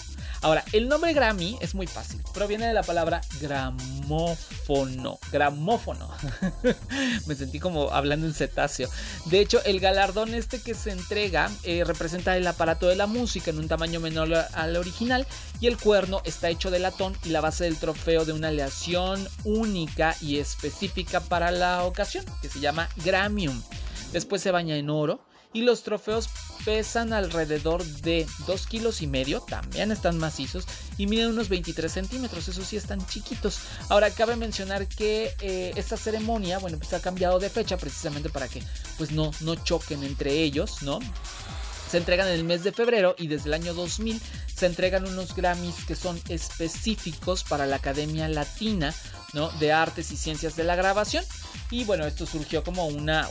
Ahora, 0.44 0.62
el 0.72 0.88
nombre 0.88 1.14
Grammy 1.14 1.56
es 1.62 1.74
muy 1.74 1.86
fácil. 1.86 2.20
Proviene 2.34 2.66
de 2.66 2.74
la 2.74 2.82
palabra 2.82 3.22
gramófono. 3.40 5.18
Gramófono. 5.32 6.10
Me 7.26 7.34
sentí 7.34 7.58
como 7.58 7.90
hablando 7.92 8.26
en 8.26 8.34
cetáceo. 8.34 8.90
De 9.24 9.40
hecho, 9.40 9.64
el 9.64 9.80
galardón 9.80 10.34
este 10.34 10.60
que 10.60 10.74
se 10.74 10.90
entrega 10.90 11.50
eh, 11.62 11.82
representa 11.84 12.36
el 12.36 12.46
aparato 12.46 12.88
de 12.88 12.94
la 12.94 13.06
música 13.06 13.52
en 13.52 13.58
un 13.58 13.68
tamaño 13.68 14.00
menor 14.00 14.34
al 14.52 14.76
original 14.76 15.26
y 15.62 15.66
el 15.66 15.78
cuerno 15.78 16.20
está 16.26 16.50
hecho 16.50 16.70
de 16.70 16.78
latón 16.78 17.16
y 17.24 17.30
la 17.30 17.40
base 17.40 17.64
del 17.64 17.78
trofeo 17.78 18.26
de 18.26 18.34
una 18.34 18.48
aleación 18.48 19.26
única 19.44 20.14
y 20.20 20.40
específica 20.40 21.20
para 21.20 21.52
la 21.52 21.84
que 22.42 22.48
se 22.48 22.60
llama 22.60 22.88
Gramium. 23.04 23.60
Después 24.12 24.42
se 24.42 24.50
baña 24.50 24.76
en 24.76 24.90
oro 24.90 25.20
y 25.54 25.62
los 25.62 25.84
trofeos 25.84 26.28
pesan 26.64 27.12
alrededor 27.12 27.84
de 27.84 28.26
2 28.46 28.66
kilos 28.66 29.02
y 29.02 29.06
medio, 29.06 29.40
también 29.40 29.92
están 29.92 30.18
macizos 30.18 30.66
y 30.98 31.06
miden 31.06 31.28
unos 31.28 31.48
23 31.48 31.90
centímetros, 31.90 32.48
eso 32.48 32.64
sí 32.64 32.76
están 32.76 33.06
chiquitos. 33.06 33.60
Ahora 33.88 34.10
cabe 34.10 34.36
mencionar 34.36 34.88
que 34.88 35.32
eh, 35.40 35.72
esta 35.76 35.96
ceremonia, 35.96 36.58
bueno, 36.58 36.76
pues 36.78 36.92
ha 36.92 37.00
cambiado 37.00 37.38
de 37.38 37.50
fecha 37.50 37.76
precisamente 37.76 38.30
para 38.30 38.48
que 38.48 38.62
pues 38.98 39.12
no, 39.12 39.30
no 39.40 39.54
choquen 39.54 40.02
entre 40.02 40.42
ellos, 40.42 40.82
¿no? 40.82 40.98
Se 41.94 41.98
entregan 41.98 42.26
en 42.26 42.34
el 42.34 42.42
mes 42.42 42.64
de 42.64 42.72
febrero 42.72 43.14
y 43.16 43.28
desde 43.28 43.46
el 43.46 43.54
año 43.54 43.72
2000 43.72 44.20
se 44.52 44.66
entregan 44.66 45.06
unos 45.06 45.32
Grammys 45.36 45.84
que 45.86 45.94
son 45.94 46.20
específicos 46.28 47.44
para 47.44 47.66
la 47.66 47.76
Academia 47.76 48.28
Latina 48.28 48.92
de 49.58 49.72
Artes 49.72 50.12
y 50.12 50.16
Ciencias 50.16 50.54
de 50.56 50.64
la 50.64 50.76
Grabación. 50.76 51.24
Y 51.70 51.84
bueno, 51.84 52.06
esto 52.06 52.24
surgió 52.24 52.62
como 52.62 52.86
una, 52.86 53.28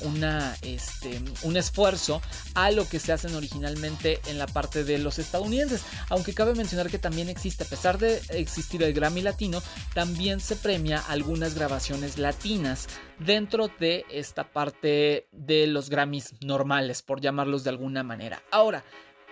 este, 0.62 1.22
un 1.44 1.56
esfuerzo 1.56 2.22
a 2.56 2.72
lo 2.72 2.88
que 2.88 3.00
se 3.00 3.14
hacen 3.14 3.36
originalmente 3.36 4.20
en 4.28 4.38
la 4.38 4.48
parte 4.48 4.84
de 4.84 4.98
los 4.98 5.18
estadounidenses. 5.18 5.82
Aunque 6.10 6.34
cabe 6.34 6.54
mencionar 6.54 6.90
que 6.90 7.00
también 7.00 7.30
existe, 7.30 7.64
a 7.64 7.68
pesar 7.68 8.00
de 8.00 8.22
existir 8.30 8.84
el 8.84 8.94
Grammy 8.94 9.22
Latino, 9.22 9.64
también 9.94 10.42
se 10.42 10.58
premia 10.58 11.00
algunas 11.08 11.56
grabaciones 11.56 12.18
latinas 12.18 12.88
dentro 13.20 13.70
de 13.80 14.06
esta 14.10 14.52
parte 14.52 15.28
de 15.32 15.68
los 15.68 15.90
Grammys 15.90 16.34
normales, 16.42 17.02
por 17.02 17.22
llamarlos 17.22 17.64
de 17.64 17.70
alguna 17.70 18.04
manera. 18.04 18.44
Ahora, 18.54 18.84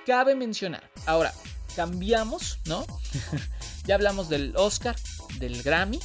cabe 0.07 0.33
mencionar, 0.33 0.89
ahora, 1.05 1.31
cambiamos, 1.75 2.57
¿no? 2.65 2.87
ya 3.85 3.93
hablamos 3.93 4.29
del 4.29 4.57
Oscar, 4.57 4.95
del 5.37 5.61
Grammy, 5.61 5.99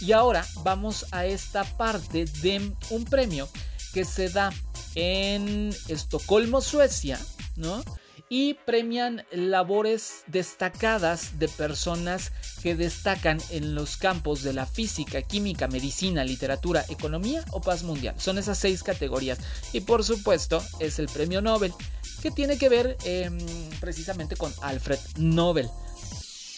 y 0.00 0.10
ahora 0.10 0.44
vamos 0.64 1.06
a 1.12 1.26
esta 1.26 1.62
parte 1.62 2.24
de 2.24 2.72
un 2.90 3.04
premio 3.04 3.48
que 3.94 4.04
se 4.04 4.30
da 4.30 4.52
en 4.96 5.72
Estocolmo, 5.86 6.60
Suecia, 6.60 7.20
¿no? 7.54 7.84
Y 8.28 8.54
premian 8.54 9.24
labores 9.30 10.24
destacadas 10.26 11.38
de 11.38 11.48
personas 11.48 12.32
que 12.62 12.74
destacan 12.74 13.38
en 13.50 13.74
los 13.74 13.96
campos 13.96 14.42
de 14.42 14.52
la 14.52 14.66
física, 14.66 15.22
química, 15.22 15.68
medicina, 15.68 16.24
literatura, 16.24 16.84
economía 16.88 17.44
o 17.52 17.60
paz 17.60 17.84
mundial. 17.84 18.16
Son 18.18 18.38
esas 18.38 18.58
seis 18.58 18.82
categorías. 18.82 19.38
Y 19.72 19.82
por 19.82 20.02
supuesto 20.02 20.62
es 20.80 20.98
el 20.98 21.06
premio 21.08 21.40
Nobel, 21.40 21.72
que 22.20 22.30
tiene 22.30 22.58
que 22.58 22.68
ver 22.68 22.96
em, 23.04 23.38
precisamente 23.80 24.34
con 24.36 24.52
Alfred 24.62 24.98
Nobel. 25.16 25.68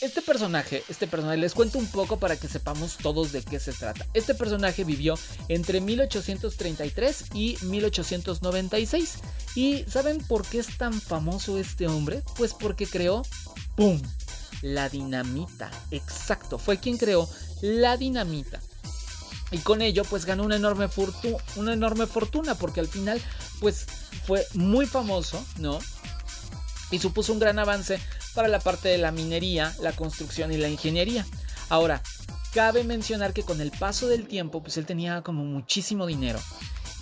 Este 0.00 0.22
personaje, 0.22 0.84
este 0.88 1.08
personaje, 1.08 1.38
les 1.38 1.54
cuento 1.54 1.76
un 1.76 1.88
poco 1.88 2.20
para 2.20 2.36
que 2.36 2.46
sepamos 2.46 2.98
todos 2.98 3.32
de 3.32 3.42
qué 3.42 3.58
se 3.58 3.72
trata. 3.72 4.06
Este 4.14 4.32
personaje 4.32 4.84
vivió 4.84 5.18
entre 5.48 5.80
1833 5.80 7.24
y 7.34 7.58
1896. 7.62 9.14
¿Y 9.56 9.84
saben 9.88 10.18
por 10.18 10.46
qué 10.46 10.60
es 10.60 10.78
tan 10.78 10.92
famoso 11.00 11.58
este 11.58 11.88
hombre? 11.88 12.22
Pues 12.36 12.54
porque 12.54 12.86
creó, 12.86 13.22
¡pum! 13.74 14.00
La 14.62 14.88
dinamita. 14.88 15.68
Exacto, 15.90 16.58
fue 16.58 16.78
quien 16.78 16.96
creó 16.96 17.28
la 17.60 17.96
dinamita. 17.96 18.60
Y 19.50 19.58
con 19.58 19.82
ello 19.82 20.04
pues 20.04 20.26
ganó 20.26 20.44
una 20.44 20.56
enorme, 20.56 20.88
una 21.56 21.72
enorme 21.72 22.06
fortuna 22.06 22.54
porque 22.54 22.78
al 22.78 22.88
final 22.88 23.20
pues 23.58 23.86
fue 24.26 24.46
muy 24.54 24.86
famoso, 24.86 25.44
¿no? 25.58 25.80
Y 26.90 27.00
supuso 27.00 27.32
un 27.32 27.40
gran 27.40 27.58
avance 27.58 27.98
para 28.34 28.48
la 28.48 28.60
parte 28.60 28.88
de 28.88 28.98
la 28.98 29.12
minería, 29.12 29.74
la 29.80 29.92
construcción 29.92 30.52
y 30.52 30.56
la 30.56 30.68
ingeniería. 30.68 31.26
Ahora, 31.68 32.02
cabe 32.52 32.84
mencionar 32.84 33.32
que 33.32 33.42
con 33.42 33.60
el 33.60 33.70
paso 33.70 34.08
del 34.08 34.26
tiempo, 34.26 34.62
pues 34.62 34.76
él 34.76 34.86
tenía 34.86 35.22
como 35.22 35.44
muchísimo 35.44 36.06
dinero 36.06 36.40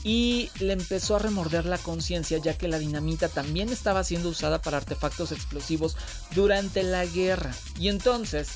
y 0.07 0.51
le 0.61 0.73
empezó 0.73 1.17
a 1.17 1.19
remorder 1.19 1.67
la 1.67 1.79
conciencia 1.79 2.39
ya 2.39 2.57
que 2.57 2.69
la 2.69 2.79
dinamita 2.79 3.29
también 3.29 3.71
estaba 3.71 4.05
siendo 4.05 4.29
usada 4.29 4.63
para 4.63 4.77
artefactos 4.77 5.33
explosivos 5.33 5.97
durante 6.33 6.85
la 6.85 7.05
guerra. 7.05 7.53
Y 7.79 7.89
entonces, 7.89 8.49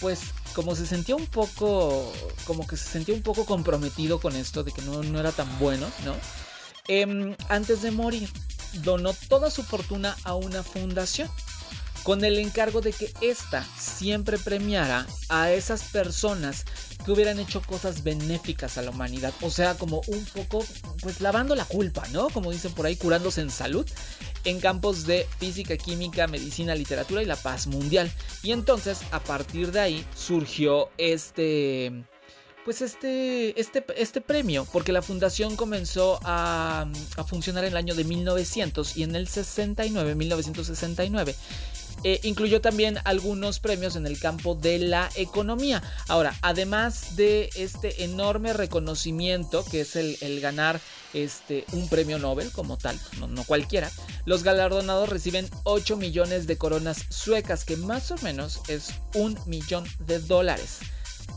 pues 0.00 0.20
como 0.52 0.76
se 0.76 0.86
sentía 0.86 1.16
un 1.16 1.26
poco, 1.26 2.12
como 2.44 2.66
que 2.66 2.76
se 2.76 2.84
sentía 2.84 3.14
un 3.14 3.22
poco 3.22 3.46
comprometido 3.46 4.20
con 4.20 4.36
esto 4.36 4.64
de 4.64 4.72
que 4.72 4.82
no, 4.82 5.18
era 5.18 5.32
tan 5.32 5.58
bueno, 5.58 5.86
¿no? 6.04 6.14
Em, 6.88 7.34
antes 7.48 7.80
de 7.80 7.90
morir, 7.90 8.28
donó 8.82 9.14
toda 9.28 9.50
su 9.50 9.62
fortuna 9.62 10.14
a 10.24 10.34
una 10.34 10.62
fundación 10.62 11.30
con 12.02 12.24
el 12.24 12.38
encargo 12.38 12.80
de 12.80 12.92
que 12.92 13.12
ésta 13.20 13.66
siempre 13.78 14.38
premiara 14.38 15.06
a 15.28 15.52
esas 15.52 15.84
personas 15.84 16.64
que 17.04 17.12
hubieran 17.12 17.38
hecho 17.38 17.62
cosas 17.62 18.02
benéficas 18.02 18.78
a 18.78 18.82
la 18.82 18.90
humanidad. 18.90 19.32
O 19.42 19.50
sea, 19.50 19.74
como 19.74 20.02
un 20.06 20.24
poco, 20.26 20.64
pues 21.02 21.20
lavando 21.20 21.54
la 21.54 21.64
culpa, 21.64 22.06
¿no? 22.12 22.28
Como 22.28 22.50
dicen 22.50 22.72
por 22.72 22.86
ahí, 22.86 22.96
curándose 22.96 23.40
en 23.40 23.50
salud 23.50 23.86
en 24.44 24.60
campos 24.60 25.06
de 25.06 25.26
física, 25.38 25.76
química, 25.76 26.26
medicina, 26.26 26.74
literatura 26.74 27.22
y 27.22 27.26
la 27.26 27.36
paz 27.36 27.66
mundial. 27.66 28.10
Y 28.42 28.52
entonces, 28.52 29.00
a 29.10 29.20
partir 29.20 29.72
de 29.72 29.80
ahí, 29.80 30.06
surgió 30.14 30.90
este 30.98 32.04
pues 32.64 32.82
este, 32.82 33.58
este, 33.58 33.82
este 33.96 34.20
premio, 34.20 34.66
porque 34.70 34.92
la 34.92 35.00
fundación 35.00 35.56
comenzó 35.56 36.20
a, 36.22 36.86
a, 37.16 37.24
funcionar 37.24 37.64
en 37.64 37.70
el 37.70 37.76
año 37.78 37.94
de 37.94 38.04
1900 38.04 38.98
y 38.98 39.04
en 39.04 39.16
el 39.16 39.26
69, 39.26 40.14
1969 40.14 41.34
eh, 42.04 42.20
incluyó 42.22 42.60
también 42.60 42.98
algunos 43.04 43.60
premios 43.60 43.96
en 43.96 44.06
el 44.06 44.18
campo 44.18 44.54
de 44.54 44.78
la 44.78 45.10
economía. 45.16 45.82
Ahora, 46.08 46.34
además 46.42 47.16
de 47.16 47.50
este 47.56 48.04
enorme 48.04 48.52
reconocimiento 48.52 49.64
que 49.64 49.80
es 49.80 49.96
el, 49.96 50.40
ganar 50.40 50.80
este, 51.12 51.64
un 51.72 51.88
premio 51.88 52.18
Nobel 52.18 52.52
como 52.52 52.76
tal, 52.76 52.98
no, 53.28 53.44
cualquiera, 53.44 53.90
los 54.24 54.42
galardonados 54.42 55.08
reciben 55.08 55.48
8 55.64 55.96
millones 55.96 56.46
de 56.46 56.56
coronas 56.56 57.06
suecas, 57.08 57.64
que 57.64 57.76
más 57.76 58.10
o 58.10 58.16
menos 58.22 58.60
es 58.68 58.90
un 59.14 59.38
millón 59.46 59.84
de 60.06 60.20
dólares. 60.20 60.78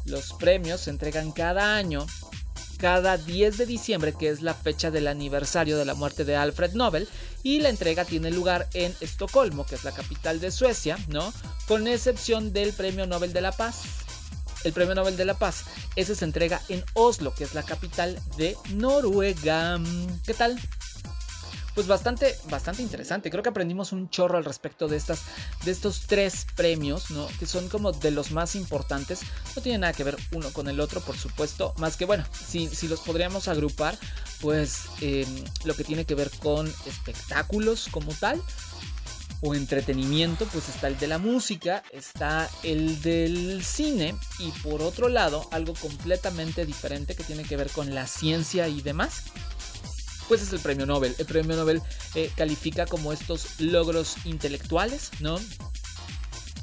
Los 0.05 0.33
premios 0.33 0.81
se 0.81 0.89
entregan 0.89 1.31
cada 1.31 1.75
año 1.75 2.05
cada 2.81 3.17
10 3.17 3.59
de 3.59 3.67
diciembre, 3.67 4.11
que 4.11 4.29
es 4.29 4.41
la 4.41 4.55
fecha 4.55 4.89
del 4.89 5.07
aniversario 5.07 5.77
de 5.77 5.85
la 5.85 5.93
muerte 5.93 6.25
de 6.25 6.35
Alfred 6.35 6.73
Nobel, 6.73 7.07
y 7.43 7.59
la 7.59 7.69
entrega 7.69 8.05
tiene 8.05 8.31
lugar 8.31 8.67
en 8.73 8.93
Estocolmo, 9.01 9.67
que 9.67 9.75
es 9.75 9.83
la 9.83 9.91
capital 9.91 10.39
de 10.39 10.49
Suecia, 10.49 10.97
¿no? 11.07 11.31
Con 11.67 11.87
excepción 11.87 12.53
del 12.53 12.73
Premio 12.73 13.05
Nobel 13.05 13.33
de 13.33 13.41
la 13.41 13.51
Paz. 13.51 13.83
El 14.63 14.73
Premio 14.73 14.95
Nobel 14.95 15.15
de 15.15 15.25
la 15.25 15.35
Paz, 15.35 15.63
ese 15.95 16.15
se 16.15 16.25
entrega 16.25 16.59
en 16.69 16.83
Oslo, 16.93 17.35
que 17.35 17.43
es 17.43 17.53
la 17.53 17.61
capital 17.61 18.19
de 18.35 18.57
Noruega. 18.71 19.79
¿Qué 20.25 20.33
tal? 20.33 20.59
Pues 21.81 21.87
bastante, 21.87 22.37
bastante 22.47 22.83
interesante. 22.83 23.31
Creo 23.31 23.41
que 23.41 23.49
aprendimos 23.49 23.91
un 23.91 24.07
chorro 24.11 24.37
al 24.37 24.45
respecto 24.45 24.87
de, 24.87 24.97
estas, 24.97 25.23
de 25.65 25.71
estos 25.71 26.01
tres 26.05 26.45
premios, 26.55 27.09
¿no? 27.09 27.27
Que 27.39 27.47
son 27.47 27.69
como 27.69 27.91
de 27.91 28.11
los 28.11 28.29
más 28.29 28.53
importantes. 28.53 29.21
No 29.55 29.63
tiene 29.63 29.79
nada 29.79 29.93
que 29.93 30.03
ver 30.03 30.15
uno 30.31 30.53
con 30.53 30.67
el 30.67 30.79
otro, 30.79 31.01
por 31.01 31.17
supuesto. 31.17 31.73
Más 31.77 31.97
que, 31.97 32.05
bueno, 32.05 32.23
si, 32.47 32.67
si 32.67 32.87
los 32.87 32.99
podríamos 32.99 33.47
agrupar, 33.47 33.97
pues 34.41 34.81
em, 35.01 35.43
lo 35.63 35.73
que 35.73 35.83
tiene 35.83 36.05
que 36.05 36.13
ver 36.13 36.29
con 36.29 36.71
espectáculos 36.85 37.87
como 37.89 38.13
tal. 38.13 38.39
O 39.41 39.55
entretenimiento, 39.55 40.45
pues 40.53 40.69
está 40.69 40.87
el 40.87 40.99
de 40.99 41.07
la 41.07 41.17
música, 41.17 41.81
está 41.91 42.47
el 42.61 43.01
del 43.01 43.63
cine 43.63 44.13
y 44.37 44.51
por 44.61 44.83
otro 44.83 45.09
lado 45.09 45.47
algo 45.49 45.73
completamente 45.73 46.63
diferente 46.63 47.15
que 47.15 47.23
tiene 47.23 47.41
que 47.41 47.57
ver 47.57 47.71
con 47.71 47.95
la 47.95 48.05
ciencia 48.05 48.67
y 48.67 48.81
demás 48.81 49.23
pues 50.31 50.43
es 50.43 50.53
el 50.53 50.61
premio 50.61 50.85
Nobel. 50.85 51.13
El 51.17 51.25
premio 51.25 51.57
Nobel 51.57 51.81
eh, 52.15 52.31
califica 52.37 52.85
como 52.85 53.11
estos 53.11 53.59
logros 53.59 54.15
intelectuales, 54.23 55.11
¿no? 55.19 55.37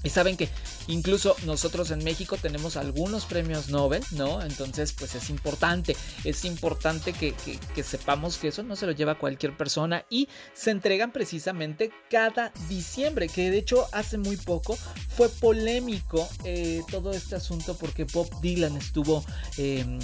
Y 0.03 0.09
saben 0.09 0.39
que 0.39 0.49
Incluso 0.89 1.37
nosotros 1.45 1.91
en 1.91 2.03
México 2.03 2.39
tenemos 2.41 2.77
algunos 2.77 3.27
premios 3.27 3.69
Nobel, 3.69 4.03
¿no? 4.13 4.43
Entonces, 4.43 4.93
pues 4.93 5.15
es 5.15 5.29
importante, 5.29 5.97
es 6.25 6.45
importante 6.47 7.13
que, 7.13 7.35
sepamos 7.83 8.39
que 8.39 8.49
eso 8.49 8.63
no 8.63 8.75
se 8.75 8.87
lo 8.87 8.93
lleva 8.93 9.19
cualquier 9.19 9.57
persona 9.57 10.05
y 10.11 10.29
se 10.55 10.71
entregan 10.71 11.13
precisamente 11.13 11.91
cada 12.11 12.53
diciembre, 12.69 13.29
que 13.29 13.51
de 13.51 13.59
hecho 13.59 13.87
hace 13.93 14.19
muy 14.19 14.37
poco 14.37 14.77
fue 14.77 15.29
polémico 15.29 16.29
eh, 16.45 16.83
todo 16.91 17.13
este 17.13 17.37
asunto 17.37 17.77
porque 17.77 18.05
Bob 18.05 18.29
Dylan 18.41 18.77
estuvo 18.77 19.25
em, 19.59 19.99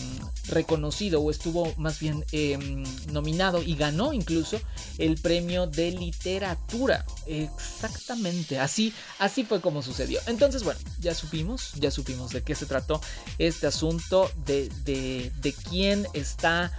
reconocido 0.49 1.21
o 1.21 1.31
estuvo 1.31 1.73
más 1.77 1.99
bien 1.99 2.25
em, 2.33 2.85
nominado 3.11 3.63
y 3.63 3.75
ganó 3.75 4.13
incluso 4.13 4.61
el 4.99 5.17
premio 5.21 5.67
de 5.67 5.93
literatura. 5.93 7.07
Exactamente, 7.27 8.59
así, 8.59 8.93
así 9.19 9.45
fue 9.45 9.61
como 9.61 9.83
sucedió. 9.83 10.21
Entonces, 10.27 10.63
bueno, 10.63 10.74
ya 11.01 11.15
supimos, 11.15 11.73
ya 11.75 11.91
supimos 11.91 12.31
de 12.33 12.43
qué 12.43 12.55
se 12.55 12.67
trató 12.67 13.01
este 13.39 13.67
asunto, 13.67 14.31
de, 14.47 14.69
de, 14.85 15.33
de 15.41 15.53
quién 15.53 16.07
está 16.13 16.73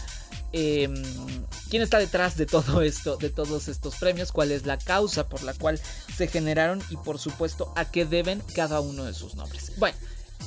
Em, 0.57 1.03
quién 1.69 1.81
está 1.81 1.99
detrás 1.99 2.37
de 2.37 2.45
todo 2.45 2.81
esto, 2.81 3.17
de 3.17 3.29
todos 3.29 3.67
estos 3.67 3.97
premios, 3.97 4.31
cuál 4.31 4.53
es 4.53 4.65
la 4.65 4.77
causa 4.77 5.27
por 5.27 5.43
la 5.43 5.53
cual 5.53 5.81
se 6.15 6.29
generaron 6.29 6.81
y 6.89 6.95
por 6.95 7.19
supuesto 7.19 7.73
a 7.75 7.83
qué 7.83 8.05
deben 8.05 8.41
cada 8.55 8.79
uno 8.79 9.03
de 9.03 9.13
sus 9.13 9.35
nombres. 9.35 9.73
Bueno. 9.77 9.97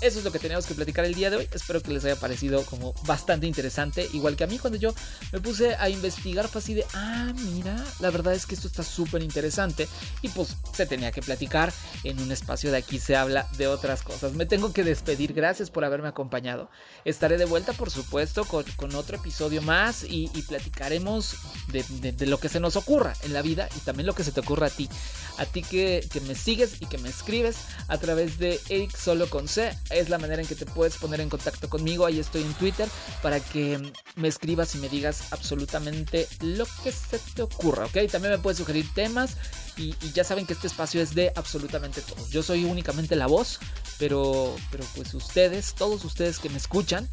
Eso 0.01 0.21
es 0.21 0.25
lo 0.25 0.31
que 0.31 0.39
teníamos 0.39 0.67
que 0.67 0.75
platicar 0.75 1.05
el 1.05 1.15
día 1.15 1.29
de 1.29 1.37
hoy. 1.37 1.49
Espero 1.53 1.83
que 1.83 1.91
les 1.91 2.05
haya 2.05 2.15
parecido 2.15 2.65
como 2.67 2.95
bastante 3.05 3.49
interesante. 3.49 4.09
Igual 4.13 4.37
que 4.37 4.45
a 4.45 4.47
mí 4.47 4.59
cuando 4.59 4.79
yo 4.79 4.95
me 5.33 5.41
puse 5.41 5.75
a 5.75 5.89
investigar 5.89 6.47
fue 6.47 6.61
así 6.61 6.73
de, 6.73 6.87
ah, 6.95 7.33
mira, 7.35 7.85
la 7.99 8.11
verdad 8.11 8.33
es 8.33 8.47
que 8.47 8.55
esto 8.55 8.69
está 8.69 8.85
súper 8.85 9.23
interesante. 9.23 9.89
Y 10.23 10.29
pues 10.29 10.57
se 10.73 10.87
tenía 10.87 11.11
que 11.11 11.21
platicar 11.21 11.73
en 12.05 12.21
un 12.21 12.31
espacio 12.31 12.71
de 12.71 12.77
aquí 12.77 13.01
se 13.01 13.17
habla 13.17 13.49
de 13.57 13.67
otras 13.67 14.03
cosas. 14.03 14.35
Me 14.35 14.47
tengo 14.47 14.73
que 14.73 14.85
despedir. 14.85 15.33
Gracias 15.33 15.71
por 15.71 15.85
haberme 15.85 16.09
acompañado. 16.09 16.71
Estaré 17.05 17.37
de 17.37 17.45
vuelta, 17.45 17.73
por 17.73 17.91
supuesto, 17.91 18.45
con, 18.45 18.95
otro 18.95 19.17
episodio 19.17 19.63
más 19.63 20.05
y, 20.05 20.29
platicaremos 20.49 21.37
de, 21.69 22.27
lo 22.27 22.39
que 22.39 22.49
se 22.49 22.61
nos 22.61 22.77
ocurra 22.77 23.15
en 23.23 23.33
la 23.33 23.43
vida 23.43 23.69
y 23.77 23.81
también 23.81 24.07
lo 24.07 24.15
que 24.15 24.25
se 24.25 24.33
te 24.33 24.41
ocurra 24.41 24.69
a 24.69 24.71
ti. 24.71 24.89
A 25.37 25.45
ti 25.45 25.63
que, 25.63 26.07
que 26.11 26.21
me 26.23 26.35
sigues 26.35 26.81
y 26.81 26.87
que 26.87 26.99
me 26.99 27.09
escribes 27.09 27.57
a 27.89 27.99
través 27.99 28.39
de 28.39 28.61
Eric 28.69 28.97
Solo 28.97 29.29
con 29.29 29.49
C 29.49 29.77
es 29.91 30.09
la 30.09 30.19
manera 30.19 30.43
en 30.43 30.49
que 30.49 30.55
te 30.55 30.67
puedes 30.67 30.97
poner 30.97 31.21
en 31.21 31.29
contacto 31.29 31.69
conmigo. 31.69 32.07
Ahí 32.07 32.19
estoy 32.19 32.43
en 32.43 32.55
Twitter 32.55 32.89
para 33.23 33.41
que 33.41 33.93
me 34.17 34.29
escribas 34.29 34.75
y 34.75 34.79
me 34.79 34.89
digas 34.89 35.33
absolutamente 35.33 36.27
lo 36.41 36.67
que 36.83 36.93
se 36.93 37.19
te 37.35 37.43
ocurra, 37.43 37.87
¿ok? 37.87 38.11
También 38.11 38.33
me 38.33 38.39
puedes 38.39 38.59
sugerir 38.59 38.87
temas 38.95 39.37
y, 39.77 39.95
ya 40.13 40.25
saben 40.25 40.47
que 40.47 40.53
este 40.53 40.67
espacio 40.67 41.01
es 41.01 41.15
de 41.15 41.33
absolutamente 41.37 42.01
todo. 42.01 42.29
Yo 42.29 42.43
soy 42.43 42.65
únicamente 42.65 43.17
la 43.17 43.27
voz, 43.27 43.61
pero, 43.99 44.55
pero 44.71 44.85
pues 44.95 45.15
ustedes, 45.15 45.75
todos 45.75 46.05
ustedes 46.05 46.39
que 46.39 46.49
me 46.49 46.57
escuchan, 46.57 47.09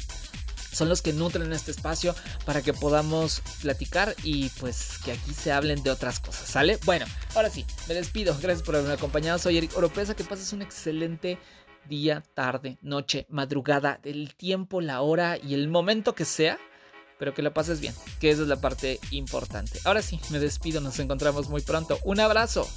son 0.76 0.88
los 0.90 1.00
que 1.00 1.12
nutren 1.12 1.52
este 1.52 1.70
espacio 1.70 2.14
para 2.44 2.60
que 2.60 2.74
podamos 2.74 3.40
platicar 3.62 4.14
y 4.22 4.50
pues 4.60 4.98
que 5.04 5.12
aquí 5.12 5.32
se 5.32 5.50
hablen 5.50 5.82
de 5.82 5.90
otras 5.90 6.20
cosas, 6.20 6.48
¿sale? 6.48 6.78
Bueno, 6.84 7.06
ahora 7.34 7.48
sí, 7.48 7.64
me 7.88 7.94
despido. 7.94 8.36
Gracias 8.40 8.62
por 8.62 8.76
haberme 8.76 8.94
acompañado. 8.94 9.38
Soy 9.38 9.56
Eric 9.56 9.74
Oropesa. 9.76 10.14
Que 10.14 10.24
pases 10.24 10.52
un 10.52 10.60
excelente 10.60 11.38
día, 11.88 12.22
tarde, 12.34 12.78
noche, 12.82 13.26
madrugada, 13.28 14.00
el 14.04 14.34
tiempo, 14.34 14.80
la 14.80 15.00
hora 15.00 15.38
y 15.38 15.54
el 15.54 15.68
momento 15.68 16.14
que 16.14 16.24
sea, 16.24 16.58
pero 17.18 17.34
que 17.34 17.42
lo 17.42 17.54
pases 17.54 17.80
bien, 17.80 17.94
que 18.20 18.30
esa 18.30 18.42
es 18.42 18.48
la 18.48 18.60
parte 18.60 19.00
importante. 19.10 19.78
Ahora 19.84 20.02
sí, 20.02 20.20
me 20.30 20.38
despido, 20.38 20.80
nos 20.80 20.98
encontramos 20.98 21.48
muy 21.48 21.62
pronto. 21.62 21.98
Un 22.04 22.20
abrazo. 22.20 22.68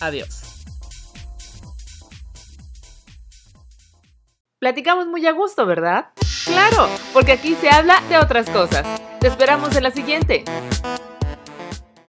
Adiós. 0.00 0.42
Platicamos 4.58 5.08
muy 5.08 5.26
a 5.26 5.32
gusto, 5.32 5.66
¿verdad? 5.66 6.10
Claro, 6.44 6.88
porque 7.12 7.32
aquí 7.32 7.56
se 7.56 7.68
habla 7.68 8.00
de 8.08 8.18
otras 8.18 8.48
cosas. 8.48 8.86
Te 9.20 9.26
esperamos 9.26 9.74
en 9.76 9.82
la 9.82 9.90
siguiente. 9.90 10.44